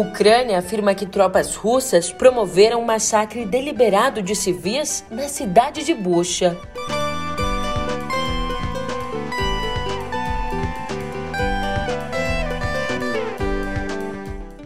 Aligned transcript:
Ucrânia 0.00 0.58
afirma 0.58 0.94
que 0.94 1.04
tropas 1.04 1.54
russas 1.54 2.10
promoveram 2.10 2.80
um 2.80 2.84
massacre 2.84 3.44
deliberado 3.44 4.22
de 4.22 4.34
civis 4.34 5.04
na 5.10 5.28
cidade 5.28 5.84
de 5.84 5.92
Bucha. 5.92 6.56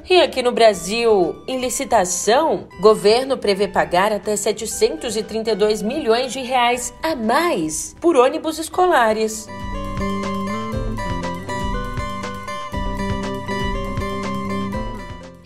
E 0.09 0.21
aqui 0.21 0.41
no 0.41 0.53
Brasil, 0.53 1.43
em 1.49 1.59
licitação, 1.59 2.69
governo 2.81 3.37
prevê 3.37 3.67
pagar 3.67 4.13
até 4.13 4.37
732 4.37 5.83
milhões 5.83 6.33
de 6.33 6.41
reais 6.41 6.95
a 7.03 7.17
mais 7.17 7.97
por 8.01 8.15
ônibus 8.15 8.61
escolares. 8.61 9.49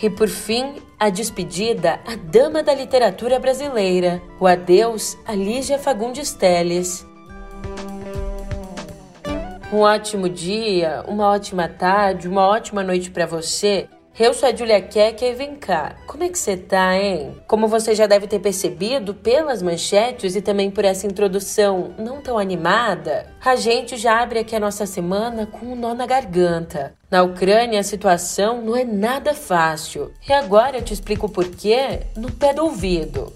E 0.01 0.09
por 0.09 0.29
fim, 0.29 0.77
a 0.99 1.11
despedida 1.11 1.99
à 2.07 2.15
dama 2.15 2.63
da 2.63 2.73
literatura 2.73 3.41
brasileira, 3.41 4.23
o 4.39 4.47
adeus 4.47 5.19
a 5.27 5.35
Lígia 5.35 5.77
Fagundes 5.77 6.33
Telles. 6.33 7.05
Um 9.73 9.79
ótimo 9.81 10.29
dia, 10.29 11.05
uma 11.09 11.29
ótima 11.29 11.69
tarde, 11.69 12.29
uma 12.29 12.47
ótima 12.47 12.85
noite 12.85 13.11
para 13.11 13.27
você. 13.27 13.89
Eu 14.21 14.35
sou 14.35 14.49
a 14.49 14.53
Julia 14.55 14.83
Keck 14.83 15.25
e 15.25 15.33
vem 15.33 15.55
cá, 15.55 15.95
como 16.05 16.25
é 16.25 16.29
que 16.29 16.37
você 16.37 16.57
tá, 16.57 16.99
hein? 16.99 17.37
Como 17.47 17.69
você 17.69 17.95
já 17.95 18.05
deve 18.05 18.27
ter 18.27 18.41
percebido 18.41 19.15
pelas 19.15 19.63
manchetes 19.63 20.35
e 20.35 20.43
também 20.43 20.73
por 20.73 20.85
essa 20.85 21.07
introdução 21.07 21.95
não 21.97 22.21
tão 22.21 22.37
animada, 22.37 23.33
a 23.45 23.55
gente 23.55 23.97
já 23.97 24.21
abre 24.21 24.41
aqui 24.41 24.57
a 24.57 24.61
nossa 24.61 24.87
semana 24.87 25.47
com 25.47 25.67
um 25.67 25.77
nó 25.77 25.95
na 25.95 26.05
garganta. 26.05 26.95
Na 27.09 27.23
Ucrânia 27.23 27.79
a 27.79 27.85
situação 27.85 28.61
não 28.61 28.75
é 28.75 28.83
nada 28.83 29.35
fácil. 29.35 30.13
E 30.29 30.33
agora 30.33 30.79
eu 30.79 30.83
te 30.83 30.93
explico 30.93 31.27
o 31.27 31.31
porquê 31.31 32.01
no 32.17 32.33
pé 32.33 32.53
do 32.53 32.65
ouvido. 32.65 33.33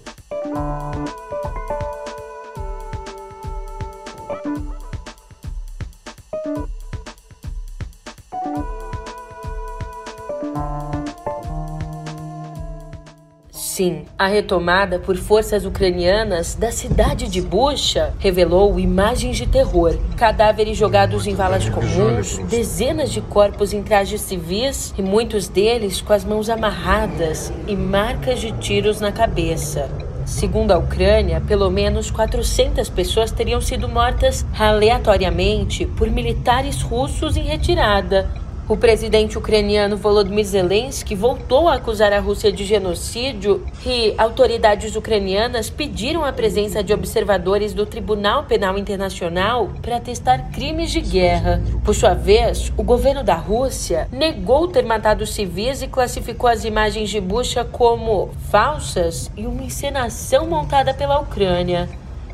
Sim, 13.73 14.05
a 14.19 14.27
retomada 14.27 14.99
por 14.99 15.17
forças 15.17 15.65
ucranianas 15.65 16.53
da 16.53 16.71
cidade 16.71 17.27
de 17.27 17.41
Bucha 17.41 18.13
revelou 18.19 18.79
imagens 18.79 19.35
de 19.35 19.47
terror, 19.47 19.97
cadáveres 20.15 20.77
jogados 20.77 21.25
em 21.25 21.33
valas 21.33 21.67
comuns, 21.67 22.37
dezenas 22.47 23.11
de 23.11 23.19
corpos 23.19 23.73
em 23.73 23.81
trajes 23.81 24.21
civis 24.21 24.93
e 24.95 25.01
muitos 25.01 25.47
deles 25.47 26.01
com 26.01 26.13
as 26.13 26.23
mãos 26.23 26.51
amarradas 26.51 27.51
e 27.67 27.75
marcas 27.75 28.39
de 28.39 28.51
tiros 28.51 29.01
na 29.01 29.11
cabeça. 29.11 29.89
Segundo 30.23 30.71
a 30.71 30.77
Ucrânia, 30.77 31.41
pelo 31.41 31.71
menos 31.71 32.11
400 32.11 32.89
pessoas 32.89 33.31
teriam 33.31 33.59
sido 33.59 33.89
mortas 33.89 34.45
aleatoriamente 34.55 35.87
por 35.87 36.11
militares 36.11 36.79
russos 36.83 37.35
em 37.35 37.43
retirada, 37.43 38.29
o 38.67 38.77
presidente 38.77 39.37
ucraniano 39.37 39.97
Volodymyr 39.97 40.45
Zelensky 40.45 41.15
voltou 41.15 41.67
a 41.67 41.75
acusar 41.75 42.13
a 42.13 42.19
Rússia 42.19 42.51
de 42.51 42.63
genocídio 42.63 43.65
e 43.85 44.13
autoridades 44.17 44.95
ucranianas 44.95 45.69
pediram 45.69 46.23
a 46.23 46.31
presença 46.31 46.81
de 46.81 46.93
observadores 46.93 47.73
do 47.73 47.85
Tribunal 47.85 48.45
Penal 48.45 48.77
Internacional 48.77 49.69
para 49.81 49.99
testar 49.99 50.51
crimes 50.51 50.91
de 50.91 51.01
guerra. 51.01 51.61
Por 51.83 51.93
sua 51.93 52.13
vez, 52.13 52.71
o 52.77 52.83
governo 52.83 53.23
da 53.23 53.35
Rússia 53.35 54.07
negou 54.11 54.67
ter 54.67 54.85
matado 54.85 55.25
civis 55.25 55.81
e 55.81 55.87
classificou 55.87 56.49
as 56.49 56.63
imagens 56.63 57.09
de 57.09 57.19
Bucha 57.19 57.65
como 57.65 58.29
falsas 58.49 59.29
e 59.35 59.45
uma 59.45 59.63
encenação 59.63 60.47
montada 60.47 60.93
pela 60.93 61.19
Ucrânia. 61.19 61.89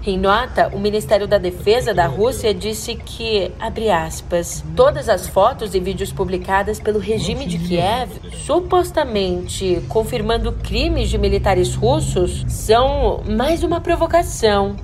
Em 0.05 0.17
nota, 0.17 0.69
o 0.73 0.79
Ministério 0.79 1.27
da 1.27 1.37
Defesa 1.37 1.93
da 1.93 2.05
Rússia 2.05 2.53
disse 2.53 2.95
que, 2.95 3.51
abre 3.59 3.89
aspas, 3.89 4.63
todas 4.73 5.09
as 5.09 5.27
fotos 5.27 5.75
e 5.75 5.79
vídeos 5.79 6.09
publicadas 6.09 6.79
pelo 6.79 6.99
regime 6.99 7.45
de 7.45 7.57
Kiev, 7.57 8.09
supostamente 8.45 9.83
confirmando 9.89 10.53
crimes 10.53 11.09
de 11.09 11.17
militares 11.17 11.75
russos, 11.75 12.45
são 12.47 13.21
mais 13.27 13.61
uma 13.61 13.81
provocação. 13.81 14.77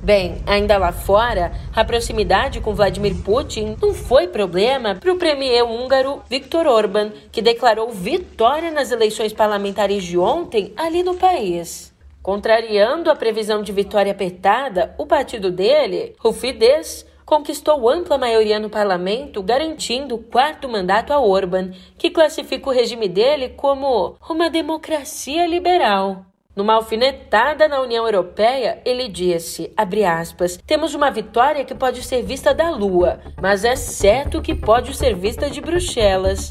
Bem, 0.00 0.40
ainda 0.46 0.78
lá 0.78 0.92
fora, 0.92 1.50
a 1.74 1.84
proximidade 1.84 2.60
com 2.60 2.72
Vladimir 2.72 3.16
Putin 3.16 3.76
não 3.82 3.92
foi 3.92 4.28
problema 4.28 4.94
para 4.94 5.12
o 5.12 5.18
premier 5.18 5.64
húngaro 5.64 6.22
Viktor 6.30 6.66
Orban, 6.66 7.10
que 7.32 7.42
declarou 7.42 7.90
vitória 7.90 8.70
nas 8.70 8.92
eleições 8.92 9.32
parlamentares 9.32 10.04
de 10.04 10.16
ontem 10.16 10.72
ali 10.76 11.02
no 11.02 11.16
país. 11.16 11.89
Contrariando 12.30 13.10
a 13.10 13.16
previsão 13.16 13.60
de 13.60 13.72
vitória 13.72 14.12
apertada, 14.12 14.94
o 14.96 15.04
partido 15.04 15.50
dele, 15.50 16.14
o 16.22 16.32
Fidesz, 16.32 17.04
conquistou 17.26 17.90
ampla 17.90 18.16
maioria 18.16 18.60
no 18.60 18.70
parlamento, 18.70 19.42
garantindo 19.42 20.14
o 20.14 20.22
quarto 20.22 20.68
mandato 20.68 21.12
a 21.12 21.18
Orban, 21.18 21.72
que 21.98 22.08
classifica 22.08 22.70
o 22.70 22.72
regime 22.72 23.08
dele 23.08 23.48
como 23.48 24.14
uma 24.30 24.48
democracia 24.48 25.44
liberal. 25.44 26.24
Numa 26.54 26.74
alfinetada 26.74 27.66
na 27.66 27.80
União 27.80 28.04
Europeia, 28.04 28.80
ele 28.84 29.08
disse, 29.08 29.72
aspas, 29.76 30.56
temos 30.64 30.94
uma 30.94 31.10
vitória 31.10 31.64
que 31.64 31.74
pode 31.74 32.00
ser 32.04 32.22
vista 32.22 32.54
da 32.54 32.70
Lua, 32.70 33.18
mas 33.42 33.64
é 33.64 33.74
certo 33.74 34.40
que 34.40 34.54
pode 34.54 34.96
ser 34.96 35.16
vista 35.16 35.50
de 35.50 35.60
Bruxelas. 35.60 36.48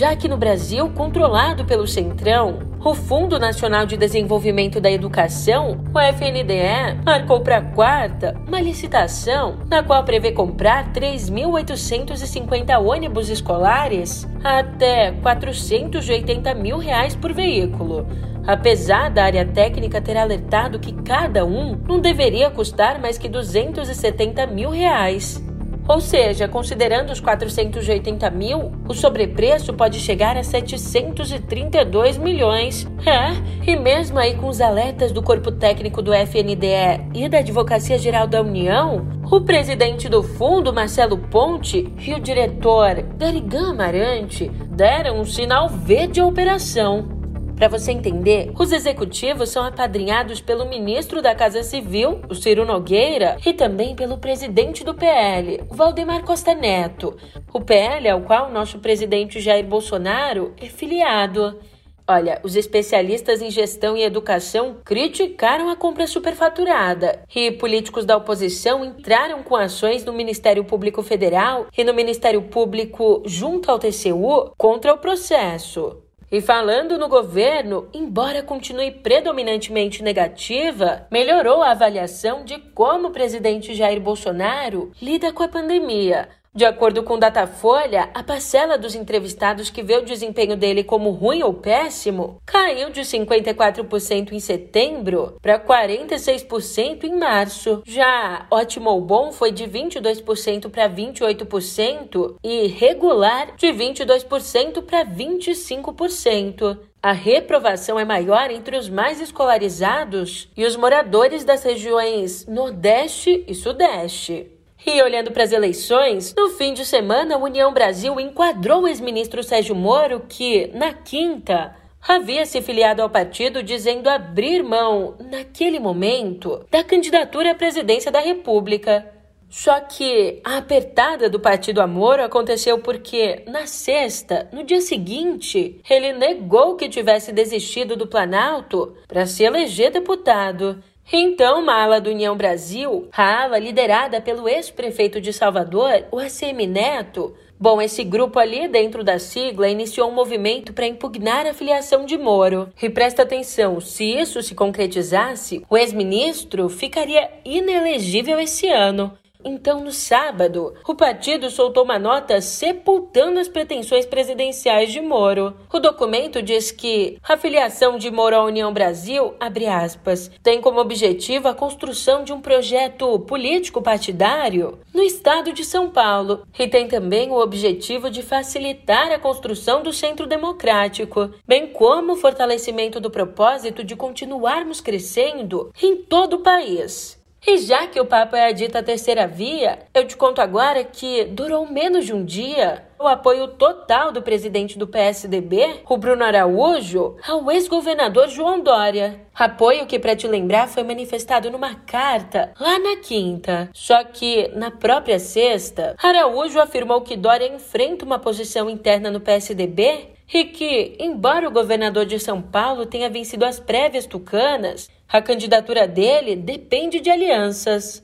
Já 0.00 0.16
que 0.16 0.26
no 0.26 0.38
Brasil, 0.38 0.88
controlado 0.88 1.66
pelo 1.66 1.86
Centrão, 1.86 2.60
o 2.82 2.94
Fundo 2.94 3.38
Nacional 3.38 3.84
de 3.84 3.98
Desenvolvimento 3.98 4.80
da 4.80 4.90
Educação, 4.90 5.84
o 5.94 6.00
FNDE, 6.00 7.04
marcou 7.04 7.42
para 7.42 7.60
quarta 7.60 8.34
uma 8.48 8.62
licitação 8.62 9.58
na 9.68 9.82
qual 9.82 10.02
prevê 10.02 10.32
comprar 10.32 10.90
3.850 10.94 12.80
ônibus 12.80 13.28
escolares 13.28 14.26
até 14.42 15.12
480 15.20 16.54
mil 16.54 16.78
reais 16.78 17.14
por 17.14 17.34
veículo. 17.34 18.06
Apesar 18.46 19.10
da 19.10 19.24
área 19.24 19.44
técnica 19.44 20.00
ter 20.00 20.16
alertado 20.16 20.78
que 20.78 20.94
cada 20.94 21.44
um 21.44 21.78
não 21.86 22.00
deveria 22.00 22.48
custar 22.48 22.98
mais 22.98 23.18
que 23.18 23.28
270 23.28 24.46
mil 24.46 24.70
reais. 24.70 25.44
Ou 25.90 26.00
seja, 26.00 26.46
considerando 26.46 27.10
os 27.10 27.18
480 27.18 28.30
mil, 28.30 28.70
o 28.88 28.94
sobrepreço 28.94 29.74
pode 29.74 29.98
chegar 29.98 30.36
a 30.36 30.42
732 30.44 32.16
milhões. 32.16 32.86
É, 33.04 33.68
e 33.68 33.74
mesmo 33.74 34.16
aí 34.16 34.36
com 34.36 34.46
os 34.46 34.60
alertas 34.60 35.10
do 35.10 35.20
corpo 35.20 35.50
técnico 35.50 36.00
do 36.00 36.12
FNDE 36.14 37.08
e 37.12 37.28
da 37.28 37.38
Advocacia 37.38 37.98
Geral 37.98 38.28
da 38.28 38.40
União, 38.40 39.04
o 39.28 39.40
presidente 39.40 40.08
do 40.08 40.22
fundo, 40.22 40.72
Marcelo 40.72 41.18
Ponte, 41.18 41.92
e 41.98 42.14
o 42.14 42.20
diretor 42.20 43.02
Garigan 43.18 43.70
Amarante 43.70 44.48
deram 44.70 45.18
um 45.18 45.24
sinal 45.24 45.68
verde 45.68 46.20
à 46.20 46.24
operação. 46.24 47.19
Para 47.60 47.68
você 47.68 47.92
entender, 47.92 48.50
os 48.58 48.72
executivos 48.72 49.50
são 49.50 49.62
apadrinhados 49.62 50.40
pelo 50.40 50.64
ministro 50.64 51.20
da 51.20 51.34
Casa 51.34 51.62
Civil, 51.62 52.22
o 52.26 52.34
Ciro 52.34 52.64
Nogueira, 52.64 53.36
e 53.44 53.52
também 53.52 53.94
pelo 53.94 54.16
presidente 54.16 54.82
do 54.82 54.94
PL, 54.94 55.60
o 55.68 55.74
Valdemar 55.74 56.24
Costa 56.24 56.54
Neto. 56.54 57.14
O 57.52 57.60
PL 57.60 58.08
ao 58.08 58.22
qual 58.22 58.50
nosso 58.50 58.78
presidente 58.78 59.40
Jair 59.40 59.66
Bolsonaro 59.66 60.54
é 60.58 60.64
filiado. 60.68 61.60
Olha, 62.08 62.40
os 62.42 62.56
especialistas 62.56 63.42
em 63.42 63.50
gestão 63.50 63.94
e 63.94 64.04
educação 64.04 64.78
criticaram 64.82 65.68
a 65.68 65.76
compra 65.76 66.06
superfaturada 66.06 67.24
e 67.36 67.50
políticos 67.50 68.06
da 68.06 68.16
oposição 68.16 68.82
entraram 68.82 69.42
com 69.42 69.54
ações 69.54 70.02
no 70.02 70.14
Ministério 70.14 70.64
Público 70.64 71.02
Federal 71.02 71.66
e 71.76 71.84
no 71.84 71.92
Ministério 71.92 72.40
Público 72.40 73.22
junto 73.26 73.70
ao 73.70 73.78
TCU 73.78 74.50
contra 74.56 74.94
o 74.94 74.98
processo. 74.98 76.04
E 76.32 76.40
falando 76.40 76.96
no 76.96 77.08
governo, 77.08 77.88
embora 77.92 78.40
continue 78.40 78.92
predominantemente 78.92 80.00
negativa, 80.00 81.08
melhorou 81.10 81.60
a 81.60 81.72
avaliação 81.72 82.44
de 82.44 82.56
como 82.56 83.08
o 83.08 83.10
presidente 83.10 83.74
Jair 83.74 84.00
Bolsonaro 84.00 84.92
lida 85.02 85.32
com 85.32 85.42
a 85.42 85.48
pandemia. 85.48 86.28
De 86.52 86.64
acordo 86.64 87.04
com 87.04 87.16
Datafolha, 87.16 88.10
a 88.12 88.24
parcela 88.24 88.76
dos 88.76 88.96
entrevistados 88.96 89.70
que 89.70 89.84
vê 89.84 89.96
o 89.96 90.04
desempenho 90.04 90.56
dele 90.56 90.82
como 90.82 91.10
ruim 91.10 91.44
ou 91.44 91.54
péssimo 91.54 92.42
caiu 92.44 92.90
de 92.90 93.02
54% 93.02 94.32
em 94.32 94.40
setembro 94.40 95.36
para 95.40 95.60
46% 95.60 97.04
em 97.04 97.16
março. 97.16 97.82
Já 97.86 98.46
ótimo 98.50 98.90
ou 98.90 99.00
bom 99.00 99.30
foi 99.30 99.52
de 99.52 99.64
22% 99.64 100.68
para 100.68 100.90
28% 100.90 102.34
e 102.42 102.66
regular 102.66 103.54
de 103.56 103.68
22% 103.68 104.82
para 104.82 105.04
25%. 105.04 106.78
A 107.00 107.12
reprovação 107.12 107.98
é 107.98 108.04
maior 108.04 108.50
entre 108.50 108.76
os 108.76 108.88
mais 108.88 109.20
escolarizados 109.20 110.50
e 110.56 110.66
os 110.66 110.74
moradores 110.74 111.44
das 111.44 111.62
regiões 111.62 112.44
Nordeste 112.46 113.44
e 113.46 113.54
Sudeste. 113.54 114.59
E 114.86 115.02
olhando 115.02 115.30
para 115.30 115.44
as 115.44 115.52
eleições, 115.52 116.34
no 116.36 116.50
fim 116.50 116.72
de 116.72 116.86
semana, 116.86 117.34
a 117.34 117.38
União 117.38 117.72
Brasil 117.72 118.18
enquadrou 118.18 118.82
o 118.82 118.88
ex-ministro 118.88 119.42
Sérgio 119.42 119.74
Moro, 119.74 120.22
que, 120.28 120.70
na 120.74 120.92
quinta, 120.92 121.76
havia 122.06 122.46
se 122.46 122.62
filiado 122.62 123.02
ao 123.02 123.10
partido 123.10 123.62
dizendo 123.62 124.08
abrir 124.08 124.62
mão, 124.62 125.16
naquele 125.30 125.78
momento, 125.78 126.64
da 126.70 126.82
candidatura 126.82 127.52
à 127.52 127.54
presidência 127.54 128.10
da 128.10 128.20
República. 128.20 129.06
Só 129.50 129.80
que 129.80 130.40
a 130.44 130.58
apertada 130.58 131.28
do 131.28 131.40
partido 131.40 131.80
Amor 131.80 132.20
aconteceu 132.20 132.78
porque, 132.78 133.42
na 133.48 133.66
sexta, 133.66 134.48
no 134.52 134.62
dia 134.62 134.80
seguinte, 134.80 135.80
ele 135.90 136.12
negou 136.12 136.76
que 136.76 136.88
tivesse 136.88 137.32
desistido 137.32 137.96
do 137.96 138.06
Planalto 138.06 138.94
para 139.08 139.26
se 139.26 139.42
eleger 139.42 139.90
deputado. 139.90 140.80
Então, 141.12 141.60
uma 141.60 141.74
ala 141.74 142.00
do 142.00 142.10
União 142.10 142.36
Brasil, 142.36 143.08
a 143.12 143.42
ala 143.42 143.58
liderada 143.58 144.20
pelo 144.20 144.48
ex-prefeito 144.48 145.20
de 145.20 145.32
Salvador, 145.32 146.04
o 146.12 146.18
ACM 146.18 146.66
Neto, 146.68 147.34
Bom, 147.62 147.82
esse 147.82 148.02
grupo 148.02 148.38
ali 148.38 148.66
dentro 148.68 149.04
da 149.04 149.18
sigla 149.18 149.68
iniciou 149.68 150.08
um 150.08 150.14
movimento 150.14 150.72
para 150.72 150.86
impugnar 150.86 151.46
a 151.46 151.52
filiação 151.52 152.06
de 152.06 152.16
Moro. 152.16 152.70
E 152.82 152.88
presta 152.88 153.20
atenção, 153.20 153.78
se 153.82 154.02
isso 154.02 154.42
se 154.42 154.54
concretizasse, 154.54 155.62
o 155.68 155.76
ex-ministro 155.76 156.70
ficaria 156.70 157.28
inelegível 157.44 158.40
esse 158.40 158.66
ano. 158.66 159.12
Então, 159.44 159.80
no 159.80 159.92
sábado, 159.92 160.74
o 160.86 160.94
partido 160.94 161.50
soltou 161.50 161.84
uma 161.84 161.98
nota 161.98 162.40
sepultando 162.40 163.40
as 163.40 163.48
pretensões 163.48 164.04
presidenciais 164.04 164.92
de 164.92 165.00
Moro. 165.00 165.56
O 165.72 165.78
documento 165.78 166.42
diz 166.42 166.70
que 166.70 167.18
a 167.22 167.36
filiação 167.36 167.96
de 167.96 168.10
Moro 168.10 168.36
à 168.36 168.44
União 168.44 168.72
Brasil, 168.72 169.34
aspas, 169.40 170.30
tem 170.42 170.60
como 170.60 170.80
objetivo 170.80 171.48
a 171.48 171.54
construção 171.54 172.24
de 172.24 172.32
um 172.32 172.40
projeto 172.40 173.18
político 173.20 173.82
partidário 173.82 174.78
no 174.92 175.02
estado 175.02 175.52
de 175.52 175.64
São 175.64 175.90
Paulo 175.90 176.46
e 176.58 176.66
tem 176.66 176.88
também 176.88 177.30
o 177.30 177.40
objetivo 177.40 178.10
de 178.10 178.22
facilitar 178.22 179.10
a 179.12 179.18
construção 179.18 179.82
do 179.82 179.92
centro 179.92 180.26
democrático, 180.26 181.30
bem 181.46 181.68
como 181.68 182.12
o 182.12 182.16
fortalecimento 182.16 183.00
do 183.00 183.10
propósito 183.10 183.82
de 183.84 183.96
continuarmos 183.96 184.80
crescendo 184.80 185.72
em 185.82 185.96
todo 185.96 186.34
o 186.34 186.42
país. 186.42 187.19
E 187.46 187.58
já 187.58 187.86
que 187.86 187.98
o 187.98 188.04
papo 188.04 188.36
é 188.36 188.48
a 188.48 188.52
dita 188.52 188.82
terceira 188.82 189.26
via, 189.26 189.78
eu 189.94 190.06
te 190.06 190.16
conto 190.16 190.40
agora 190.40 190.84
que 190.84 191.24
durou 191.24 191.66
menos 191.66 192.04
de 192.04 192.12
um 192.12 192.24
dia 192.24 192.84
o 192.98 193.06
apoio 193.06 193.48
total 193.48 194.12
do 194.12 194.20
presidente 194.20 194.78
do 194.78 194.86
PSDB, 194.86 195.80
o 195.88 195.96
Bruno 195.96 196.22
Araújo, 196.22 197.16
ao 197.26 197.50
ex-governador 197.50 198.28
João 198.28 198.60
Dória. 198.60 199.18
Apoio 199.34 199.86
que, 199.86 199.98
para 199.98 200.14
te 200.14 200.28
lembrar, 200.28 200.68
foi 200.68 200.82
manifestado 200.82 201.50
numa 201.50 201.74
carta 201.74 202.52
lá 202.60 202.78
na 202.78 202.96
quinta. 202.96 203.70
Só 203.72 204.04
que, 204.04 204.48
na 204.54 204.70
própria 204.70 205.18
sexta, 205.18 205.96
Araújo 206.02 206.60
afirmou 206.60 207.00
que 207.00 207.16
Dória 207.16 207.48
enfrenta 207.48 208.04
uma 208.04 208.18
posição 208.18 208.68
interna 208.68 209.10
no 209.10 209.20
PSDB 209.20 210.10
e 210.32 210.44
que, 210.44 210.96
embora 210.98 211.48
o 211.48 211.50
governador 211.50 212.06
de 212.06 212.18
São 212.20 212.40
Paulo 212.40 212.86
tenha 212.86 213.10
vencido 213.10 213.44
as 213.44 213.58
prévias 213.58 214.06
tucanas, 214.06 214.88
a 215.08 215.20
candidatura 215.20 215.88
dele 215.88 216.36
depende 216.36 217.00
de 217.00 217.10
alianças. 217.10 218.02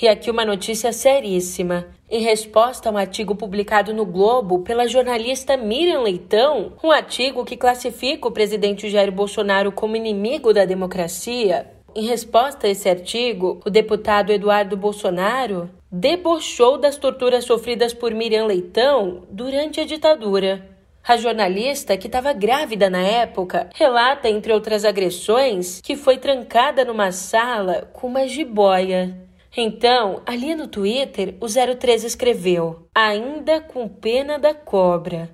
E 0.00 0.06
aqui 0.06 0.30
uma 0.30 0.44
notícia 0.44 0.92
seríssima. 0.92 1.86
Em 2.10 2.20
resposta 2.20 2.88
a 2.88 2.92
um 2.92 2.98
artigo 2.98 3.34
publicado 3.34 3.94
no 3.94 4.04
Globo 4.04 4.58
pela 4.58 4.86
jornalista 4.86 5.56
Miriam 5.56 6.02
Leitão, 6.02 6.74
um 6.84 6.90
artigo 6.90 7.44
que 7.44 7.56
classifica 7.56 8.28
o 8.28 8.32
presidente 8.32 8.90
Jair 8.90 9.10
Bolsonaro 9.10 9.72
como 9.72 9.96
inimigo 9.96 10.52
da 10.52 10.66
democracia, 10.66 11.72
em 11.94 12.06
resposta 12.06 12.66
a 12.66 12.70
esse 12.70 12.90
artigo, 12.90 13.58
o 13.64 13.70
deputado 13.70 14.30
Eduardo 14.30 14.76
Bolsonaro 14.76 15.70
debochou 15.90 16.76
das 16.76 16.98
torturas 16.98 17.46
sofridas 17.46 17.94
por 17.94 18.12
Miriam 18.12 18.44
Leitão 18.44 19.22
durante 19.30 19.80
a 19.80 19.86
ditadura. 19.86 20.75
A 21.08 21.16
jornalista, 21.16 21.96
que 21.96 22.08
estava 22.08 22.32
grávida 22.32 22.90
na 22.90 23.00
época, 23.00 23.70
relata, 23.74 24.28
entre 24.28 24.52
outras 24.52 24.84
agressões, 24.84 25.80
que 25.80 25.94
foi 25.94 26.18
trancada 26.18 26.84
numa 26.84 27.12
sala 27.12 27.88
com 27.92 28.08
uma 28.08 28.26
jiboia. 28.26 29.16
Então, 29.56 30.20
ali 30.26 30.56
no 30.56 30.66
Twitter, 30.66 31.36
o 31.40 31.46
03 31.46 32.02
escreveu: 32.02 32.88
Ainda 32.92 33.60
com 33.60 33.86
pena 33.86 34.36
da 34.36 34.52
cobra. 34.52 35.30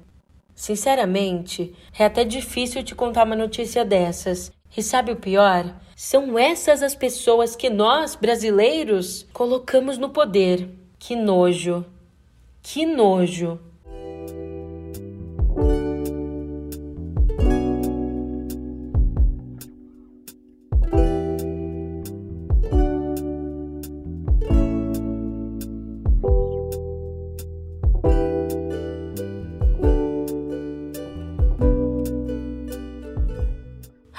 Sinceramente, 0.55 1.75
é 1.99 2.05
até 2.05 2.23
difícil 2.23 2.83
te 2.83 2.95
contar 2.95 3.25
uma 3.25 3.35
notícia 3.35 3.83
dessas. 3.83 4.53
E 4.77 4.83
sabe 4.83 5.13
o 5.13 5.17
pior? 5.17 5.75
São 5.97 6.39
essas 6.39 6.83
as 6.83 6.95
pessoas 6.95 7.57
que 7.57 7.71
nós, 7.71 8.15
brasileiros, 8.15 9.27
colocamos 9.33 9.97
no 9.97 10.11
poder. 10.11 10.69
Que 10.99 11.17
nojo. 11.17 11.83
Que 12.63 12.85
nojo. 12.85 13.72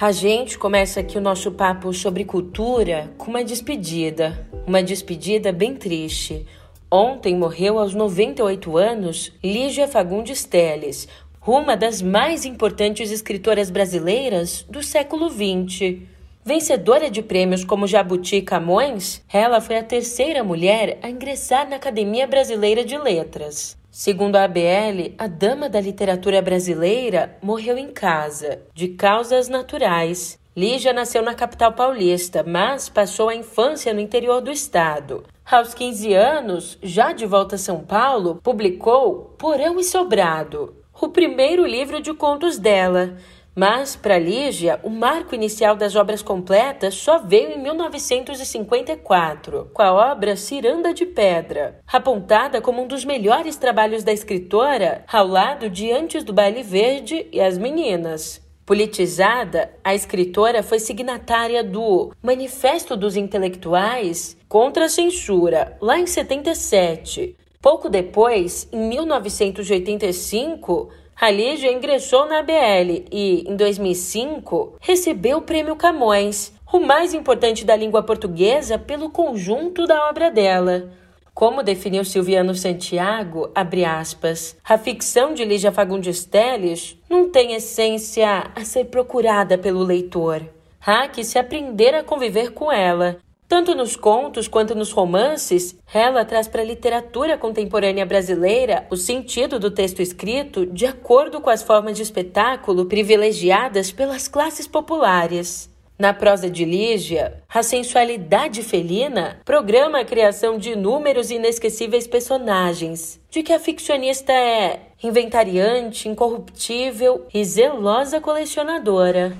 A 0.04 0.12
gente 0.12 0.58
começa 0.58 1.00
aqui 1.00 1.18
o 1.18 1.22
nosso 1.22 1.50
papo 1.50 1.94
sobre 1.94 2.26
cultura 2.26 3.10
com 3.18 3.32
uma 3.32 3.42
despedida. 3.42 4.46
Uma 4.68 4.84
despedida 4.84 5.50
bem 5.54 5.76
triste. 5.76 6.46
Ontem 6.92 7.38
morreu 7.38 7.80
aos 7.80 7.96
98 7.96 8.76
anos 8.76 9.32
Lígia 9.42 9.88
Fagundes 9.88 10.44
Teles, 10.44 11.08
uma 11.48 11.78
das 11.78 12.02
mais 12.02 12.44
importantes 12.44 13.12
escritoras 13.12 13.70
brasileiras 13.70 14.66
do 14.70 14.84
século 14.84 15.30
XX. 15.30 16.02
Vencedora 16.44 17.10
de 17.10 17.22
prêmios 17.22 17.64
como 17.64 17.88
Jabuti 17.88 18.36
e 18.36 18.42
Camões, 18.42 19.24
ela 19.32 19.62
foi 19.62 19.78
a 19.78 19.84
terceira 19.84 20.44
mulher 20.44 21.00
a 21.02 21.10
ingressar 21.10 21.70
na 21.70 21.78
Academia 21.78 22.28
Brasileira 22.28 22.84
de 22.84 22.98
Letras. 22.98 23.82
Segundo 23.96 24.38
a 24.38 24.46
ABL, 24.46 25.14
a 25.20 25.28
dama 25.28 25.70
da 25.70 25.80
literatura 25.80 26.42
brasileira 26.42 27.38
morreu 27.44 27.78
em 27.78 27.92
casa, 27.92 28.64
de 28.74 28.88
causas 28.88 29.48
naturais. 29.48 30.40
Lígia 30.58 30.92
nasceu 30.92 31.22
na 31.22 31.36
capital 31.36 31.74
paulista, 31.74 32.44
mas 32.44 32.90
passou 32.90 33.30
a 33.30 33.36
infância 33.36 33.94
no 33.94 34.00
interior 34.00 34.42
do 34.42 34.50
estado. 34.50 35.24
Aos 35.46 35.76
15 35.76 36.12
anos, 36.12 36.80
já 36.82 37.14
de 37.14 37.28
volta 37.28 37.54
a 37.54 37.60
São 37.60 37.82
Paulo, 37.82 38.40
publicou 38.42 39.36
Porão 39.38 39.80
e 39.80 39.84
Sobrado, 39.84 40.74
o 41.00 41.10
primeiro 41.10 41.64
livro 41.64 42.02
de 42.02 42.16
contos 42.16 42.58
dela, 42.58 43.16
mas, 43.56 43.96
para 43.96 44.18
Lígia, 44.18 44.80
o 44.82 44.90
marco 44.90 45.36
inicial 45.36 45.76
das 45.76 45.96
obras 45.96 46.24
completas 46.24 46.96
só 46.96 47.20
veio 47.20 47.52
em 47.52 47.62
1954, 47.62 49.70
com 49.74 49.82
a 49.82 50.12
obra 50.12 50.36
Ciranda 50.36 50.94
de 50.94 51.06
Pedra, 51.06 51.80
apontada 51.88 52.60
como 52.60 52.82
um 52.82 52.88
dos 52.88 53.06
melhores 53.06 53.56
trabalhos 53.56 54.04
da 54.04 54.12
escritora, 54.12 55.06
ao 55.08 55.28
lado 55.28 55.70
de 55.70 55.92
Antes 55.92 56.24
do 56.24 56.34
Baile 56.34 56.64
Verde 56.64 57.28
e 57.32 57.40
As 57.40 57.56
Meninas. 57.58 58.42
Politizada, 58.66 59.72
a 59.84 59.94
escritora 59.94 60.64
foi 60.64 60.80
signatária 60.80 61.62
do 61.64 62.12
Manifesto 62.24 62.96
dos 62.96 63.18
Intelectuais 63.18 64.38
contra 64.48 64.86
a 64.86 64.90
Censura, 64.90 65.78
lá 65.82 66.00
em 66.00 66.08
77. 66.08 67.36
Pouco 67.62 67.90
depois, 67.90 68.68
em 68.72 68.88
1985, 68.90 70.90
a 71.20 71.30
Lígia 71.30 71.72
ingressou 71.72 72.26
na 72.26 72.40
ABL 72.40 73.06
e, 73.12 73.46
em 73.48 73.56
2005, 73.56 74.78
recebeu 74.82 75.38
o 75.38 75.42
Prêmio 75.42 75.76
Camões, 75.76 76.54
o 76.72 76.80
mais 76.80 77.14
importante 77.14 77.64
da 77.64 77.76
língua 77.76 78.04
portuguesa 78.04 78.78
pelo 78.78 79.10
conjunto 79.10 79.86
da 79.86 80.10
obra 80.10 80.32
dela. 80.32 80.90
Como 81.34 81.64
definiu 81.64 82.04
Silviano 82.04 82.54
Santiago, 82.54 83.50
abre 83.56 83.86
aspas, 83.86 84.56
a 84.64 84.78
ficção 84.78 85.34
de 85.34 85.44
Lígia 85.44 85.72
Fagundes 85.72 86.26
Telles 86.26 86.98
não 87.10 87.30
tem 87.30 87.54
essência 87.54 88.52
a 88.56 88.64
ser 88.64 88.86
procurada 88.86 89.58
pelo 89.58 89.84
leitor. 89.84 90.44
Há 90.86 91.08
que 91.08 91.24
se 91.24 91.40
aprender 91.40 91.96
a 91.96 92.04
conviver 92.04 92.52
com 92.52 92.72
ela, 92.72 93.18
tanto 93.54 93.76
nos 93.76 93.96
contos 93.96 94.48
quanto 94.48 94.74
nos 94.74 94.92
romances, 94.92 95.78
ela 95.94 96.26
traz 96.26 96.48
para 96.48 96.64
a 96.64 96.66
literatura 96.66 97.38
contemporânea 97.38 98.04
brasileira 98.04 98.88
o 98.90 98.98
sentido 98.98 99.60
do 99.60 99.70
texto 99.70 100.02
escrito 100.02 100.66
de 100.66 100.88
acordo 100.88 101.40
com 101.40 101.52
as 101.52 101.62
formas 101.62 101.96
de 101.96 102.02
espetáculo 102.02 102.88
privilegiadas 102.88 103.92
pelas 103.92 104.28
classes 104.28 104.66
populares. 104.66 105.70
Na 106.00 106.16
prosa 106.16 106.50
de 106.50 106.66
Lígia, 106.66 107.44
a 107.48 107.62
sensualidade 107.62 108.64
felina 108.64 109.40
programa 109.46 110.00
a 110.00 110.06
criação 110.06 110.58
de 110.58 110.72
inúmeros 110.72 111.30
e 111.30 111.36
inesquecíveis 111.36 112.08
personagens, 112.08 113.22
de 113.30 113.44
que 113.44 113.54
a 113.54 113.60
ficcionista 113.60 114.34
é 114.34 114.80
inventariante, 115.04 116.10
incorruptível 116.10 117.28
e 117.32 117.46
zelosa 117.46 118.20
colecionadora. 118.20 119.38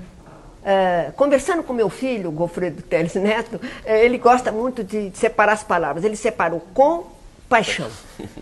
Uh, 0.64 1.12
conversando 1.12 1.62
com 1.62 1.74
meu 1.74 1.90
filho, 1.90 2.30
Gofredo 2.30 2.80
Teles 2.80 3.14
Neto, 3.16 3.56
uh, 3.56 3.60
ele 3.86 4.16
gosta 4.16 4.50
muito 4.50 4.82
de 4.82 5.12
separar 5.14 5.52
as 5.52 5.62
palavras. 5.62 6.04
Ele 6.04 6.16
separou 6.16 6.60
com 6.72 7.04
paixão. 7.48 7.90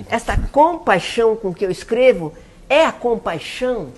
Esta 0.09 0.37
compaixão 0.37 1.35
com 1.35 1.53
que 1.53 1.65
eu 1.65 1.71
escrevo 1.71 2.33
é 2.69 2.87
a 2.87 2.93
compaixão, 2.93 3.89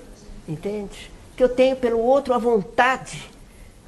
entende? 0.48 1.10
Que 1.36 1.44
eu 1.44 1.48
tenho 1.48 1.76
pelo 1.76 1.98
outro 1.98 2.32
a 2.32 2.38
vontade 2.38 3.30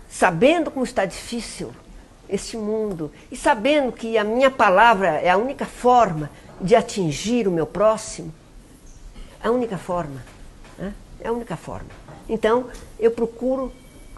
sabendo 0.09 0.71
como 0.71 0.85
está 0.85 1.05
difícil 1.05 1.73
este 2.29 2.57
mundo 2.57 3.11
e 3.31 3.37
sabendo 3.37 3.93
que 3.93 4.17
a 4.19 4.25
minha 4.25 4.51
palavra 4.51 5.09
é 5.21 5.31
a 5.31 5.37
única 5.37 5.65
forma 5.65 6.31
de 6.61 6.75
atingir 6.75 7.47
o 7.47 7.51
meu 7.51 7.67
próximo, 7.67 8.33
a 9.43 9.51
única 9.51 9.77
forma, 9.77 10.23
né? 10.79 10.95
é 11.21 11.29
a 11.29 11.33
única 11.33 11.57
forma. 11.57 11.89
Então, 12.29 12.67
eu 12.99 13.11
procuro 13.11 13.73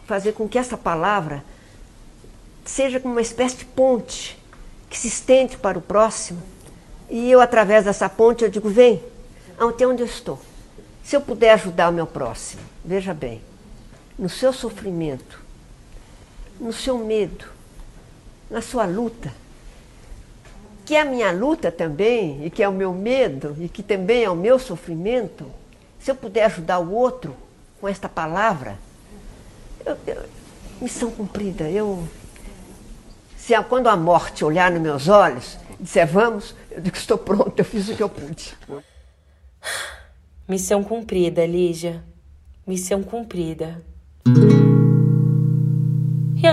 fazer 0.08 0.32
com 0.32 0.48
que 0.48 0.58
essa 0.58 0.76
palavra 0.76 1.44
seja 2.64 2.98
como 2.98 3.14
uma 3.14 3.20
espécie 3.20 3.58
de 3.58 3.66
ponte 3.66 4.42
que 4.88 4.98
se 4.98 5.06
estende 5.06 5.58
para 5.58 5.78
o 5.78 5.82
próximo. 5.82 6.42
E 7.10 7.30
eu, 7.30 7.40
através 7.40 7.84
dessa 7.84 8.08
ponte, 8.08 8.42
eu 8.42 8.50
digo: 8.50 8.70
vem, 8.70 9.02
até 9.58 9.86
onde 9.86 10.02
eu 10.02 10.06
estou. 10.06 10.40
Se 11.04 11.14
eu 11.14 11.20
puder 11.20 11.52
ajudar 11.52 11.90
o 11.90 11.92
meu 11.92 12.06
próximo, 12.06 12.62
veja 12.84 13.12
bem, 13.12 13.42
no 14.18 14.28
seu 14.28 14.52
sofrimento, 14.52 15.40
no 16.58 16.72
seu 16.72 16.98
medo, 16.98 17.44
na 18.50 18.62
sua 18.62 18.86
luta, 18.86 19.32
que 20.86 20.94
é 20.94 21.02
a 21.02 21.04
minha 21.04 21.30
luta 21.32 21.70
também, 21.70 22.44
e 22.46 22.50
que 22.50 22.62
é 22.62 22.68
o 22.68 22.72
meu 22.72 22.94
medo, 22.94 23.54
e 23.58 23.68
que 23.68 23.82
também 23.82 24.24
é 24.24 24.30
o 24.30 24.36
meu 24.36 24.58
sofrimento, 24.58 25.46
se 25.98 26.10
eu 26.10 26.14
puder 26.14 26.44
ajudar 26.44 26.78
o 26.78 26.92
outro 26.92 27.36
com 27.80 27.88
esta 27.88 28.08
palavra, 28.08 28.78
eu, 29.85 29.97
eu, 30.06 30.25
missão 30.80 31.11
cumprida. 31.11 31.70
Eu, 31.70 32.06
se 33.37 33.54
a, 33.54 33.62
quando 33.62 33.88
a 33.88 33.97
morte 33.97 34.44
olhar 34.44 34.70
nos 34.70 34.80
meus 34.80 35.08
olhos 35.08 35.58
e 35.78 35.82
disser 35.82 36.06
vamos, 36.06 36.54
eu 36.70 36.80
digo 36.80 36.97
estou 36.97 37.18
pronto, 37.18 37.58
eu 37.58 37.64
fiz 37.64 37.88
o 37.88 37.97
que 37.97 38.02
eu 38.02 38.08
pude. 38.08 38.56
Missão 40.49 40.82
cumprida, 40.82 41.44
Lígia. 41.47 42.02
Missão 42.66 43.02
cumprida. 43.02 43.82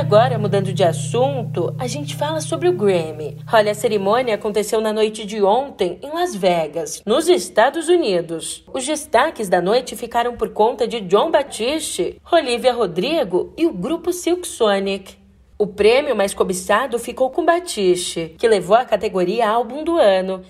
Agora, 0.06 0.38
mudando 0.38 0.72
de 0.72 0.84
assunto, 0.84 1.76
a 1.80 1.88
gente 1.88 2.16
fala 2.16 2.40
sobre 2.40 2.70
o 2.70 2.74
Grammy. 2.74 3.40
Olha, 3.52 3.72
a 3.72 3.74
cerimônia 3.74 4.36
aconteceu 4.36 4.80
na 4.80 4.94
noite 4.94 5.26
de 5.26 5.42
ontem 5.42 5.98
em 6.00 6.12
Las 6.12 6.36
Vegas, 6.36 7.02
nos 7.08 7.28
Estados 7.28 7.90
Unidos. 7.90 8.64
Os 8.72 8.86
destaques 8.86 9.50
da 9.50 9.60
noite 9.60 9.96
ficaram 9.96 10.38
por 10.38 10.50
conta 10.50 10.88
de 10.88 11.02
John 11.02 11.32
Batiste, 11.32 12.22
Olivia 12.32 12.72
Rodrigo 12.72 13.52
e 13.58 13.66
o 13.66 13.74
grupo 13.74 14.14
Silk 14.14 14.48
Sonic. 14.48 15.18
O 15.58 15.66
prêmio 15.66 16.16
mais 16.16 16.36
cobiçado 16.36 17.00
ficou 17.00 17.32
com 17.32 17.44
Batiste, 17.44 18.36
que 18.38 18.48
levou 18.48 18.78
a 18.78 18.86
categoria 18.86 19.50
Álbum 19.50 19.84
do 19.84 19.98
Ano. 19.98 20.44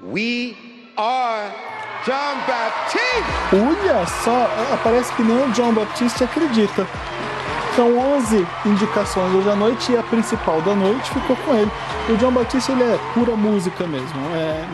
We 0.00 0.54
are 0.96 1.52
John 2.04 2.36
Baptiste! 2.46 3.16
Olha 3.52 4.06
só, 4.06 4.48
parece 4.84 5.12
que 5.16 5.24
nem 5.24 5.36
o 5.36 5.50
John 5.50 5.74
Baptiste 5.74 6.22
acredita. 6.22 6.86
São 7.76 7.94
11 7.94 8.46
indicações 8.64 9.34
hoje 9.34 9.50
à 9.50 9.54
noite 9.54 9.92
e 9.92 9.98
a 9.98 10.02
principal 10.02 10.62
da 10.62 10.74
noite 10.74 11.10
ficou 11.10 11.36
com 11.36 11.54
ele. 11.54 11.70
O 12.08 12.16
John 12.16 12.32
Batista 12.32 12.72
ele 12.72 12.82
é 12.82 12.98
pura 13.12 13.36
música 13.36 13.86
mesmo. 13.86 14.18
É... 14.34 14.64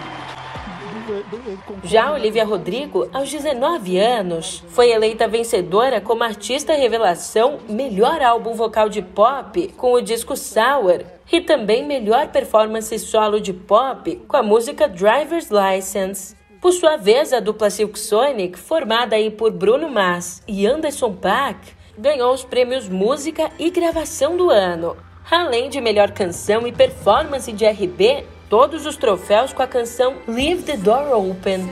Já 1.83 2.13
Olivia 2.13 2.45
Rodrigo, 2.45 3.09
aos 3.13 3.29
19 3.29 3.99
anos, 3.99 4.63
foi 4.69 4.91
eleita 4.91 5.27
vencedora 5.27 6.01
como 6.01 6.23
artista 6.23 6.75
revelação 6.75 7.59
melhor 7.69 8.23
álbum 8.23 8.55
vocal 8.55 8.89
de 8.89 9.03
pop 9.03 9.67
com 9.77 9.95
o 9.95 10.01
disco 10.01 10.37
Sour 10.37 11.03
e 11.33 11.41
também 11.41 11.85
melhor 11.85 12.29
performance 12.29 12.97
solo 13.01 13.41
de 13.41 13.53
pop 13.53 14.15
com 14.29 14.37
a 14.37 14.45
música 14.45 14.89
Driver's 14.89 15.51
License. 15.51 16.37
Por 16.61 16.71
sua 16.71 16.97
vez, 16.97 17.33
a 17.33 17.41
dupla 17.41 17.69
Silk 17.69 17.99
Sonic, 17.99 18.57
formada 18.57 19.17
aí 19.17 19.29
por 19.29 19.51
Bruno 19.51 19.91
Mars 19.91 20.41
e 20.47 20.65
Anderson 20.65 21.13
Paak, 21.15 21.82
ganhou 21.99 22.33
os 22.33 22.45
prêmios 22.45 22.89
Música 22.89 23.51
e 23.59 23.71
Gravação 23.71 24.37
do 24.37 24.51
Ano. 24.51 24.97
Além 25.31 25.71
de 25.71 25.81
melhor 25.81 26.11
canção 26.11 26.67
e 26.67 26.73
performance 26.73 27.53
de 27.53 27.65
RB, 27.65 28.25
todos 28.49 28.87
os 28.87 28.97
troféus 28.97 29.53
com 29.53 29.63
a 29.63 29.67
canção 29.67 30.17
Leave 30.27 30.63
the 30.63 30.77
Door 30.77 31.31
Open. 31.31 31.69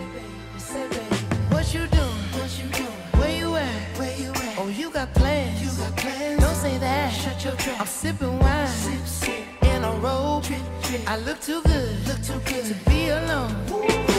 I 11.07 11.17
look 11.17 11.41
too 11.41 11.61
good, 11.63 12.07
look 12.07 12.23
too 12.23 12.41
good. 12.47 12.65
To 12.69 12.91
be 12.91 13.09
alone. 13.09 14.10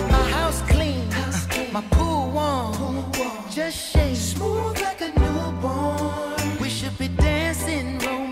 My 1.74 1.80
pool 1.92 2.32
one, 2.32 2.74
cool 3.14 3.32
just 3.50 3.94
shake 3.94 4.18
smooth 4.18 4.82
like 4.82 5.00
a 5.00 5.08
newborn. 5.18 6.58
We 6.60 6.68
should 6.68 6.98
be 6.98 7.08
dancing 7.08 7.98
romance. 8.00 8.31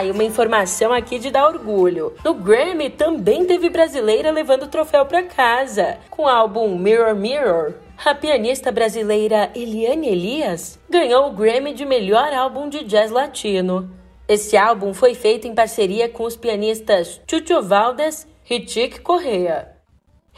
Ah, 0.00 0.04
e 0.04 0.10
uma 0.10 0.24
informação 0.24 0.94
aqui 0.94 1.18
de 1.18 1.30
dar 1.30 1.46
orgulho. 1.46 2.14
No 2.24 2.32
Grammy 2.32 2.88
também 2.88 3.44
teve 3.44 3.68
brasileira 3.68 4.30
levando 4.30 4.62
o 4.62 4.68
troféu 4.68 5.04
para 5.04 5.24
casa, 5.24 5.98
com 6.08 6.22
o 6.22 6.26
álbum 6.26 6.74
Mirror 6.78 7.14
Mirror. 7.14 7.74
A 8.02 8.14
pianista 8.14 8.72
brasileira 8.72 9.50
Eliane 9.54 10.08
Elias 10.08 10.78
ganhou 10.88 11.26
o 11.26 11.32
Grammy 11.34 11.74
de 11.74 11.84
melhor 11.84 12.32
álbum 12.32 12.70
de 12.70 12.82
jazz 12.84 13.10
latino. 13.10 13.90
Esse 14.26 14.56
álbum 14.56 14.94
foi 14.94 15.12
feito 15.12 15.46
em 15.46 15.54
parceria 15.54 16.08
com 16.08 16.24
os 16.24 16.34
pianistas 16.34 17.20
Chucho 17.30 17.60
Valdes 17.60 18.26
e 18.48 18.66
Chick 18.66 19.02
Correa. 19.02 19.76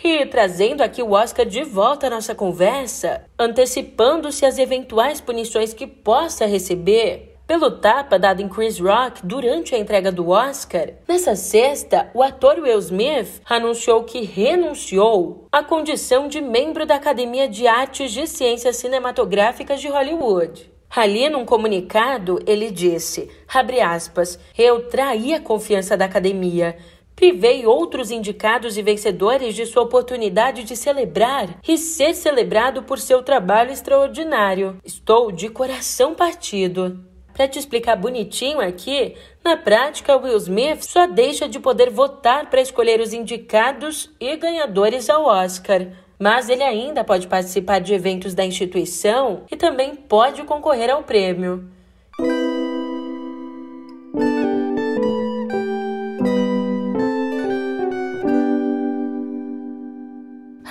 E 0.03 0.27
trazendo 0.27 0.81
aqui 0.81 1.01
o 1.01 1.13
Oscar 1.13 1.47
de 1.47 1.63
volta 1.63 2.09
à 2.09 2.11
nossa 2.11 2.35
conversa, 2.35 3.27
antecipando-se 3.39 4.45
as 4.45 4.59
eventuais 4.59 5.21
punições 5.21 5.73
que 5.73 5.87
possa 5.87 6.47
receber, 6.47 7.32
pelo 7.53 7.71
tapa 7.71 8.19
dado 8.19 8.41
em 8.41 8.49
Chris 8.49 8.81
Rock 8.81 9.27
durante 9.27 9.75
a 9.75 9.79
entrega 9.79 10.11
do 10.11 10.31
Oscar, 10.31 10.95
nessa 11.07 11.37
sexta, 11.37 12.11
o 12.15 12.23
ator 12.23 12.59
Will 12.59 12.79
Smith 12.79 13.43
anunciou 13.45 14.05
que 14.05 14.23
renunciou 14.23 15.49
à 15.53 15.63
condição 15.63 16.29
de 16.29 16.41
membro 16.41 16.87
da 16.87 16.95
Academia 16.95 17.47
de 17.47 17.67
Artes 17.67 18.11
de 18.11 18.27
Ciências 18.27 18.77
Cinematográficas 18.77 19.83
de 19.83 19.89
Hollywood. 19.89 20.73
Ali, 20.89 21.29
num 21.29 21.45
comunicado, 21.45 22.39
ele 22.47 22.71
disse, 22.71 23.29
aspas, 23.85 24.39
eu 24.57 24.89
traí 24.89 25.35
a 25.35 25.41
confiança 25.41 25.95
da 25.95 26.07
academia, 26.07 26.79
privei 27.15 27.67
outros 27.67 28.11
indicados 28.11 28.79
e 28.79 28.83
vencedores 28.83 29.55
de 29.55 29.67
sua 29.67 29.83
oportunidade 29.83 30.65
de 30.65 30.75
celebrar 30.75 31.59
e 31.69 31.77
ser 31.77 32.15
celebrado 32.15 32.83
por 32.85 32.99
seu 32.99 33.23
trabalho 33.23 33.73
extraordinário. 33.73 34.79
Estou 34.83 35.31
de 35.31 35.51
coração 35.51 36.15
partido. 36.15 37.12
Para 37.35 37.49
te 37.49 37.59
explicar 37.59 37.97
bonitinho 37.97 38.61
aqui, 38.61 39.17
na 39.43 39.57
prática, 39.57 40.17
Will 40.17 40.37
Smith 40.37 40.83
só 40.83 41.07
deixa 41.07 41.49
de 41.49 41.59
poder 41.59 41.91
votar 41.91 42.51
para 42.51 42.61
escolher 42.61 43.01
os 43.01 43.13
indicados 43.13 44.11
e 44.21 44.37
ganhadores 44.37 45.09
ao 45.09 45.25
Oscar. 45.25 45.89
Mas 46.19 46.49
ele 46.49 46.63
ainda 46.63 47.03
pode 47.03 47.27
participar 47.27 47.81
de 47.81 47.95
eventos 47.95 48.35
da 48.35 48.45
instituição 48.45 49.43
e 49.51 49.57
também 49.57 49.95
pode 49.95 50.43
concorrer 50.45 50.91
ao 50.91 51.03
prêmio. 51.03 51.69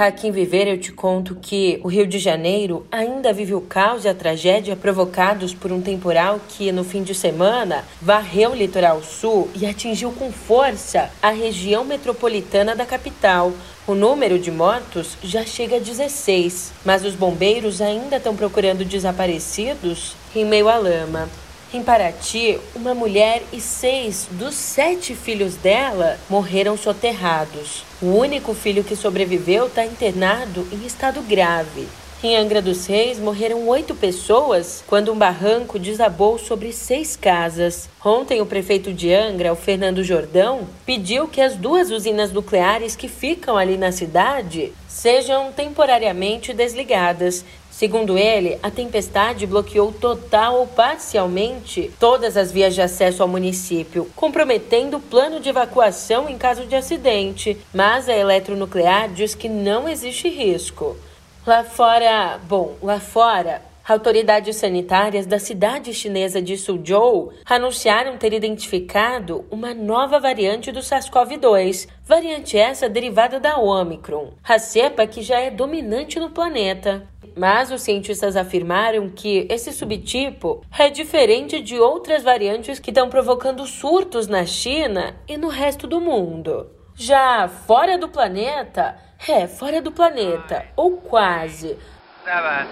Aqui 0.02 0.30
em 0.30 0.32
Viver 0.32 0.68
eu 0.68 0.80
te 0.80 0.92
conto 0.92 1.36
que 1.36 1.80
o 1.84 1.88
Rio 1.88 2.08
de 2.08 2.18
Janeiro 2.18 2.88
ainda 2.92 3.32
vive 3.32 3.54
o 3.54 3.62
caos 3.62 4.04
e 4.04 4.10
a 4.10 4.16
tragédia 4.16 4.76
provocados 4.76 5.54
por 5.54 5.72
um 5.72 5.80
temporal 5.80 6.40
que 6.50 6.72
no 6.72 6.84
fim 6.84 7.04
de 7.04 7.14
semana 7.14 7.86
varreu 8.02 8.50
o 8.50 8.56
litoral 8.56 9.04
sul 9.04 9.48
e 9.54 9.64
atingiu 9.64 10.12
com 10.12 10.32
força 10.32 11.12
a 11.22 11.30
região 11.30 11.86
metropolitana 11.86 12.76
da 12.76 12.84
capital. 12.84 13.54
O 13.86 13.94
número 13.94 14.40
de 14.40 14.50
mortos 14.50 15.16
já 15.22 15.46
chega 15.46 15.76
a 15.76 15.80
16, 15.80 16.74
mas 16.84 17.06
os 17.06 17.14
bombeiros 17.14 17.80
ainda 17.80 18.18
estão 18.18 18.36
procurando 18.36 18.84
desaparecidos 18.84 20.16
em 20.36 20.44
meio 20.44 20.68
à 20.68 20.78
lama. 20.78 21.30
Em 21.74 21.82
Paraty, 21.82 22.60
uma 22.76 22.94
mulher 22.94 23.44
e 23.54 23.62
seis 23.62 24.28
dos 24.32 24.56
sete 24.56 25.16
filhos 25.16 25.56
dela 25.56 26.18
morreram 26.30 26.76
soterrados. 26.76 27.86
O 28.02 28.08
único 28.08 28.54
filho 28.54 28.84
que 28.84 28.94
sobreviveu 28.94 29.68
está 29.68 29.86
internado 29.86 30.68
em 30.70 30.86
estado 30.86 31.22
grave. 31.22 31.88
Em 32.22 32.36
Angra 32.36 32.62
dos 32.62 32.86
Reis, 32.86 33.18
morreram 33.18 33.68
oito 33.70 33.96
pessoas 33.96 34.84
quando 34.86 35.14
um 35.14 35.18
barranco 35.18 35.80
desabou 35.80 36.38
sobre 36.38 36.74
seis 36.74 37.16
casas. 37.16 37.90
Ontem, 38.04 38.42
o 38.42 38.46
prefeito 38.46 38.94
de 38.94 39.12
Angra, 39.12 39.54
o 39.54 39.56
Fernando 39.56 40.04
Jordão, 40.04 40.68
pediu 40.86 41.28
que 41.28 41.40
as 41.40 41.56
duas 41.56 41.90
usinas 41.90 42.34
nucleares 42.34 42.98
que 42.98 43.08
ficam 43.08 43.58
ali 43.58 43.78
na 43.78 43.94
cidade 43.94 44.74
sejam 44.88 45.52
temporariamente 45.52 46.54
desligadas 46.54 47.44
Segundo 47.82 48.16
ele, 48.16 48.60
a 48.62 48.70
tempestade 48.70 49.48
bloqueou 49.48 49.92
total 49.92 50.60
ou 50.60 50.68
parcialmente 50.68 51.92
todas 52.00 52.38
as 52.38 52.52
vias 52.52 52.76
de 52.76 52.82
acesso 52.84 53.24
ao 53.24 53.28
município, 53.28 54.08
comprometendo 54.16 54.98
o 54.98 55.02
plano 55.02 55.40
de 55.40 55.50
evacuação 55.50 56.30
em 56.30 56.38
caso 56.38 56.68
de 56.68 56.76
acidente. 56.76 57.58
Mas 57.74 58.08
a 58.08 58.16
eletronuclear 58.16 59.10
diz 59.10 59.34
que 59.34 59.50
não 59.50 59.90
existe 59.90 60.30
risco. 60.30 60.96
Lá 61.44 61.64
fora, 61.64 62.40
bom, 62.48 62.76
lá 62.84 63.00
fora, 63.00 63.64
Autoridades 63.84 64.58
sanitárias 64.58 65.26
da 65.26 65.40
cidade 65.40 65.92
chinesa 65.92 66.40
de 66.40 66.56
Suzhou 66.56 67.34
anunciaram 67.44 68.16
ter 68.16 68.32
identificado 68.32 69.44
uma 69.50 69.74
nova 69.74 70.20
variante 70.20 70.72
do 70.72 70.82
SARS-CoV-2, 70.82 71.90
variante 72.06 72.58
essa 72.58 72.88
derivada 72.88 73.40
da 73.40 73.58
Omicron, 73.58 74.34
a 74.44 74.60
cepa 74.60 75.08
que 75.08 75.24
já 75.24 75.40
é 75.40 75.50
dominante 75.50 76.20
no 76.20 76.30
planeta. 76.30 77.08
Mas 77.36 77.72
os 77.72 77.82
cientistas 77.82 78.36
afirmaram 78.36 79.10
que 79.10 79.48
esse 79.50 79.72
subtipo 79.72 80.62
é 80.78 80.90
diferente 80.90 81.62
de 81.62 81.80
outras 81.80 82.24
variantes 82.24 82.80
que 82.80 82.92
estão 82.92 83.10
provocando 83.10 83.66
surtos 83.66 84.28
na 84.28 84.46
China 84.46 85.16
e 85.28 85.38
no 85.38 85.48
resto 85.48 85.88
do 85.88 86.02
mundo. 86.02 86.70
Já 86.96 87.48
fora 87.48 87.98
do 87.98 88.10
planeta, 88.10 88.96
é 89.28 89.48
fora 89.48 89.82
do 89.82 89.92
planeta, 89.92 90.66
ou 90.76 90.98
quase. 90.98 91.78
Seven, 92.24 92.68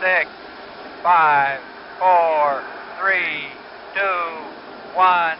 six, 0.00 0.30
Five, 1.06 1.60
four, 2.00 2.64
three, 2.98 3.46
two, 3.94 4.98
one. 4.98 5.38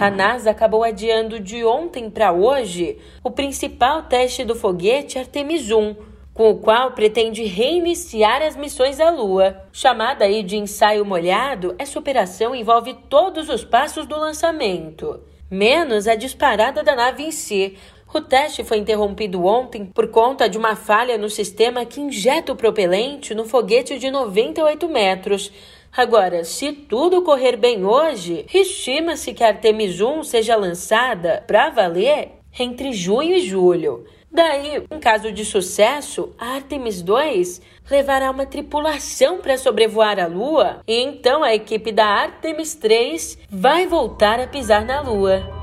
A 0.00 0.12
NASA 0.12 0.52
acabou 0.52 0.84
adiando 0.84 1.40
de 1.40 1.64
ontem 1.64 2.08
para 2.08 2.30
hoje 2.30 2.98
o 3.20 3.32
principal 3.32 4.04
teste 4.04 4.44
do 4.44 4.54
foguete 4.54 5.18
Artemis 5.18 5.72
1, 5.72 5.96
com 6.32 6.50
o 6.50 6.58
qual 6.58 6.92
pretende 6.92 7.42
reiniciar 7.42 8.40
as 8.40 8.54
missões 8.54 9.00
à 9.00 9.10
Lua. 9.10 9.60
Chamada 9.72 10.24
aí 10.24 10.44
de 10.44 10.56
ensaio 10.56 11.04
molhado, 11.04 11.74
essa 11.80 11.98
operação 11.98 12.54
envolve 12.54 12.94
todos 13.08 13.48
os 13.48 13.64
passos 13.64 14.06
do 14.06 14.16
lançamento, 14.16 15.18
menos 15.50 16.06
a 16.06 16.14
disparada 16.14 16.84
da 16.84 16.94
nave 16.94 17.24
em 17.24 17.32
si, 17.32 17.76
o 18.14 18.22
teste 18.22 18.64
foi 18.64 18.78
interrompido 18.78 19.44
ontem 19.44 19.84
por 19.84 20.08
conta 20.08 20.48
de 20.48 20.56
uma 20.56 20.74
falha 20.74 21.18
no 21.18 21.28
sistema 21.28 21.84
que 21.84 22.00
injeta 22.00 22.50
o 22.50 22.56
propelente 22.56 23.34
no 23.34 23.44
foguete 23.44 23.98
de 23.98 24.10
98 24.10 24.88
metros. 24.88 25.52
Agora, 25.96 26.44
se 26.44 26.72
tudo 26.72 27.22
correr 27.22 27.56
bem 27.56 27.84
hoje, 27.84 28.46
estima-se 28.52 29.32
que 29.32 29.42
a 29.42 29.48
Artemis 29.48 30.00
1 30.00 30.22
seja 30.24 30.54
lançada 30.56 31.42
para 31.46 31.70
valer 31.70 32.32
entre 32.58 32.92
junho 32.92 33.34
e 33.34 33.40
julho. 33.40 34.04
Daí, 34.30 34.84
em 34.90 35.00
caso 35.00 35.32
de 35.32 35.44
sucesso, 35.44 36.34
a 36.38 36.54
Artemis 36.54 37.00
2 37.00 37.62
levará 37.90 38.30
uma 38.30 38.44
tripulação 38.44 39.38
para 39.38 39.56
sobrevoar 39.56 40.20
a 40.20 40.26
Lua 40.26 40.80
e 40.86 41.00
então 41.00 41.42
a 41.42 41.54
equipe 41.54 41.90
da 41.90 42.06
Artemis 42.06 42.74
3 42.74 43.38
vai 43.50 43.86
voltar 43.86 44.38
a 44.38 44.46
pisar 44.46 44.84
na 44.84 45.00
Lua. 45.00 45.57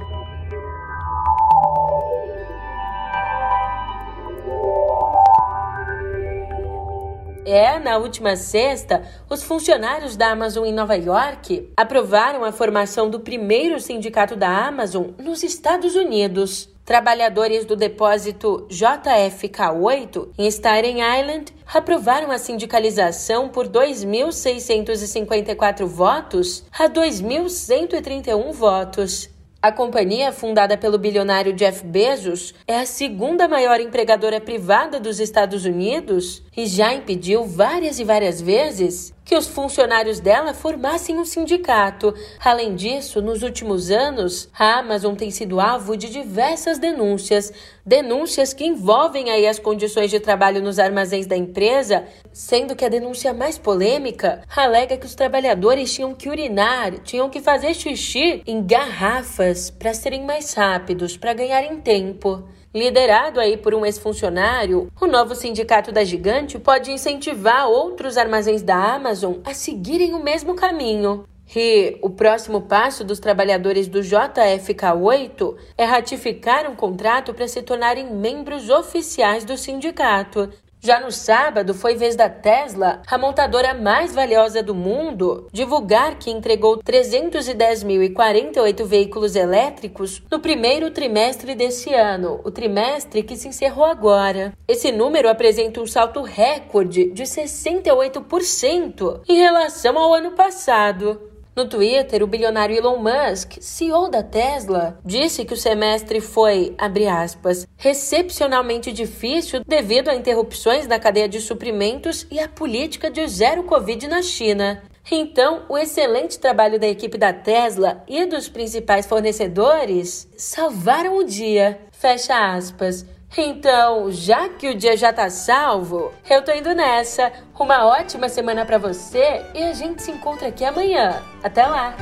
É, 7.45 7.77
na 7.77 7.97
última 7.97 8.35
sexta, 8.35 9.03
os 9.29 9.43
funcionários 9.43 10.17
da 10.17 10.31
Amazon 10.31 10.65
em 10.65 10.73
Nova 10.73 10.95
York 10.95 11.69
aprovaram 11.77 12.43
a 12.43 12.51
formação 12.51 13.07
do 13.07 13.19
primeiro 13.19 13.79
sindicato 13.79 14.35
da 14.35 14.65
Amazon 14.67 15.09
nos 15.19 15.43
Estados 15.43 15.95
Unidos. 15.95 16.67
Trabalhadores 16.83 17.63
do 17.63 17.75
depósito 17.75 18.67
JFK8 18.69 20.29
em 20.39 20.47
Staten 20.47 21.01
Island 21.01 21.53
aprovaram 21.71 22.31
a 22.31 22.39
sindicalização 22.39 23.49
por 23.49 23.67
2.654 23.67 25.85
votos 25.85 26.65
a 26.71 26.89
2.131 26.89 28.51
votos. 28.51 29.34
A 29.65 29.71
companhia, 29.71 30.31
fundada 30.31 30.77
pelo 30.77 30.99
bilionário 30.99 31.51
Jeff 31.51 31.83
Bezos, 31.83 32.53
é 32.67 32.77
a 32.77 32.85
segunda 32.85 33.47
maior 33.47 33.79
empregadora 33.79 34.39
privada 34.39 34.99
dos 34.99 35.19
Estados 35.19 35.65
Unidos 35.65 36.43
e 36.55 36.67
já 36.67 36.93
impediu 36.93 37.43
várias 37.45 37.97
e 37.97 38.03
várias 38.03 38.39
vezes 38.39 39.14
que 39.25 39.35
os 39.35 39.47
funcionários 39.47 40.19
dela 40.19 40.53
formassem 40.53 41.17
um 41.17 41.25
sindicato. 41.25 42.13
Além 42.39 42.75
disso, 42.75 43.23
nos 43.23 43.41
últimos 43.41 43.89
anos, 43.89 44.47
a 44.57 44.77
Amazon 44.77 45.15
tem 45.15 45.31
sido 45.31 45.59
alvo 45.59 45.97
de 45.97 46.11
diversas 46.11 46.77
denúncias, 46.77 47.51
denúncias 47.83 48.53
que 48.53 48.63
envolvem 48.63 49.31
aí 49.31 49.47
as 49.47 49.57
condições 49.57 50.11
de 50.11 50.19
trabalho 50.19 50.61
nos 50.61 50.77
armazéns 50.77 51.25
da 51.25 51.35
empresa, 51.35 52.05
sendo 52.31 52.75
que 52.75 52.85
a 52.85 52.89
denúncia 52.89 53.33
mais 53.33 53.57
polêmica 53.57 54.43
alega 54.55 54.95
que 54.95 55.07
os 55.07 55.15
trabalhadores 55.15 55.91
tinham 55.91 56.13
que 56.13 56.29
urinar, 56.29 56.99
tinham 56.99 57.29
que 57.29 57.41
fazer 57.41 57.73
xixi 57.73 58.43
em 58.45 58.63
garrafas 58.63 59.71
para 59.71 59.93
serem 59.93 60.23
mais 60.23 60.53
rápidos, 60.53 61.17
para 61.17 61.33
ganharem 61.33 61.81
tempo. 61.81 62.43
Liderado 62.75 63.39
aí 63.39 63.55
por 63.55 63.73
um 63.73 63.85
ex-funcionário, 63.85 64.91
o 64.99 65.07
novo 65.07 65.33
sindicato 65.33 65.93
da 65.93 66.03
gigante 66.03 66.59
pode 66.59 66.91
incentivar 66.91 67.69
outros 67.69 68.17
armazéns 68.17 68.61
da 68.61 68.75
Amazon 68.75 69.35
a 69.45 69.53
seguirem 69.53 70.13
o 70.13 70.21
mesmo 70.21 70.55
caminho. 70.55 71.23
E 71.55 71.97
o 72.01 72.09
próximo 72.09 72.63
passo 72.63 73.05
dos 73.05 73.17
trabalhadores 73.17 73.87
do 73.87 73.99
JFK8 73.99 75.55
é 75.77 75.85
ratificar 75.85 76.69
um 76.69 76.75
contrato 76.75 77.33
para 77.33 77.47
se 77.47 77.61
tornarem 77.61 78.13
membros 78.13 78.69
oficiais 78.69 79.45
do 79.45 79.57
sindicato, 79.57 80.49
já 80.85 80.99
no 80.99 81.11
sábado, 81.11 81.73
foi 81.73 81.95
vez 81.95 82.15
da 82.15 82.29
Tesla, 82.29 83.01
a 83.07 83.17
montadora 83.17 83.73
mais 83.73 84.13
valiosa 84.13 84.61
do 84.61 84.75
mundo, 84.75 85.47
divulgar 85.51 86.19
que 86.19 86.29
entregou 86.29 86.77
310.048 86.77 88.85
veículos 88.85 89.35
elétricos 89.35 90.21
no 90.31 90.39
primeiro 90.39 90.91
trimestre 90.91 91.55
desse 91.55 91.91
ano, 91.91 92.39
o 92.43 92.51
trimestre 92.51 93.23
que 93.23 93.35
se 93.35 93.47
encerrou 93.47 93.85
agora. 93.85 94.53
Esse 94.67 94.91
número 94.91 95.27
apresenta 95.27 95.81
um 95.81 95.87
salto 95.87 96.21
recorde 96.21 97.09
de 97.11 97.23
68% 97.23 99.21
em 99.27 99.37
relação 99.37 99.97
ao 99.97 100.13
ano 100.13 100.33
passado. 100.33 101.19
No 101.55 101.69
Twitter, 101.69 102.21
o 102.21 102.27
bilionário 102.27 102.75
Elon 102.75 102.97
Musk, 102.97 103.53
CEO 103.61 104.09
da 104.09 104.21
Tesla, 104.21 104.99
disse 105.05 105.45
que 105.45 105.53
o 105.53 105.57
semestre 105.57 106.19
foi, 106.19 106.75
abre 106.77 107.07
aspas, 107.07 107.65
excepcionalmente 107.83 108.91
difícil 108.91 109.61
devido 109.65 110.09
a 110.09 110.15
interrupções 110.15 110.85
na 110.85 110.99
cadeia 110.99 111.29
de 111.29 111.39
suprimentos 111.39 112.27
e 112.29 112.41
a 112.41 112.49
política 112.49 113.09
de 113.09 113.25
zero 113.29 113.63
Covid 113.63 114.05
na 114.09 114.21
China. 114.21 114.83
Então, 115.09 115.63
o 115.69 115.77
excelente 115.77 116.37
trabalho 116.37 116.77
da 116.77 116.87
equipe 116.87 117.17
da 117.17 117.31
Tesla 117.31 118.03
e 118.05 118.25
dos 118.25 118.49
principais 118.49 119.05
fornecedores 119.05 120.27
salvaram 120.35 121.15
o 121.17 121.23
dia. 121.23 121.79
Fecha 121.91 122.53
aspas. 122.53 123.05
Então, 123.37 124.11
já 124.11 124.47
que 124.47 124.69
o 124.69 124.75
dia 124.75 124.95
já 124.95 125.11
tá 125.11 125.29
salvo, 125.29 126.13
eu 126.29 126.41
tô 126.41 126.51
indo 126.53 126.73
nessa. 126.73 127.31
Uma 127.59 127.85
ótima 127.85 128.29
semana 128.29 128.65
para 128.65 128.77
você 128.77 129.45
e 129.53 129.61
a 129.63 129.73
gente 129.73 130.01
se 130.01 130.11
encontra 130.11 130.47
aqui 130.47 130.63
amanhã. 130.63 131.21
Até 131.43 131.65
lá! 131.65 131.95